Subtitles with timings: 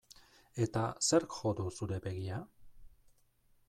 [0.65, 2.43] Eta zerk jo du zure begia?